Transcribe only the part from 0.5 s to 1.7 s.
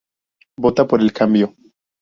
Vota por el cambio.